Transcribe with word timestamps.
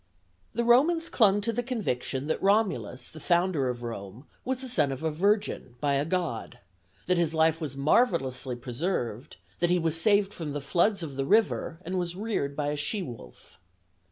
The 0.53 0.63
Romans 0.63 1.09
clung 1.09 1.41
to 1.41 1.53
the 1.53 1.61
conviction 1.61 2.25
that 2.25 2.41
Romulus, 2.41 3.07
the 3.07 3.19
founder 3.19 3.69
of 3.69 3.83
Rome, 3.83 4.25
was 4.43 4.61
the 4.61 4.67
son 4.67 4.91
of 4.91 5.03
a 5.03 5.11
virgin 5.11 5.75
by 5.79 5.93
a 5.93 6.05
god, 6.05 6.57
that 7.05 7.19
his 7.19 7.35
life 7.35 7.61
was 7.61 7.77
marvellously 7.77 8.55
preserved, 8.55 9.37
that 9.59 9.69
he 9.69 9.77
was 9.77 10.01
saved 10.01 10.33
from 10.33 10.53
the 10.53 10.59
floods 10.59 11.03
of 11.03 11.17
the 11.17 11.25
river 11.27 11.77
and 11.85 11.99
was 11.99 12.15
reared 12.15 12.55
by 12.55 12.69
a 12.69 12.75
she 12.75 13.03
wolf. 13.03 13.59